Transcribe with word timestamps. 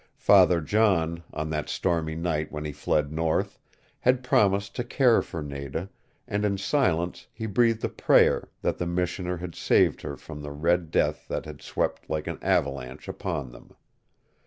Father 0.17 0.61
John, 0.61 1.21
on 1.31 1.51
that 1.51 1.69
stormy 1.69 2.15
night 2.15 2.51
when 2.51 2.65
he 2.65 2.71
fled 2.71 3.11
north, 3.11 3.59
had 3.99 4.23
promised 4.23 4.75
to 4.77 4.83
care 4.83 5.21
for 5.21 5.43
Nada, 5.43 5.91
and 6.27 6.43
in 6.43 6.57
silence 6.57 7.27
he 7.31 7.45
breathed 7.45 7.83
a 7.85 7.89
prayer 7.89 8.49
that 8.63 8.79
the 8.79 8.87
Missioner 8.87 9.37
had 9.37 9.53
saved 9.53 10.01
her 10.01 10.17
from 10.17 10.41
the 10.41 10.51
red 10.53 10.89
death 10.89 11.27
that 11.27 11.45
had 11.45 11.61
swept 11.61 12.09
like 12.09 12.25
an 12.25 12.39
avalanche 12.41 13.07
upon 13.07 13.51
them. 13.51 13.75